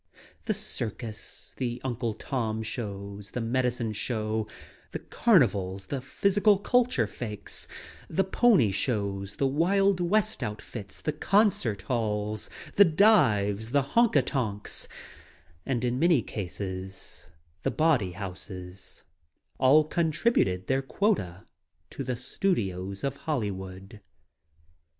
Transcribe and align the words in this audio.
The 0.45 0.55
circus, 0.55 1.53
the 1.57 1.79
Uncle 1.83 2.15
Tom 2.15 2.63
show, 2.63 3.21
the 3.33 3.39
medicine 3.39 3.93
show, 3.93 4.47
the 4.93 4.97
carnivals, 4.97 5.85
the 5.85 6.01
physical 6.01 6.57
culture 6.57 7.05
fakes, 7.05 7.67
the 8.09 8.23
pony 8.23 8.71
shows, 8.71 9.35
the 9.35 9.45
wild 9.45 9.99
west 9.99 10.41
outfits, 10.41 11.01
the 11.03 11.11
concert 11.13 11.83
halls, 11.83 12.49
the 12.77 12.83
dives, 12.85 13.69
the 13.69 13.83
honk 13.93 14.15
a 14.15 14.23
tonks— 14.23 14.87
and 15.67 15.85
in 15.85 15.99
many 15.99 16.23
cases— 16.23 17.29
the 17.61 17.69
bawdy 17.69 18.13
houses— 18.13 19.03
all 19.59 19.83
contributed 19.83 20.65
their 20.65 20.81
quota 20.81 21.45
to 21.91 22.03
the 22.03 22.15
studios 22.15 23.03
of 23.03 23.17
Hollywood. 23.17 24.01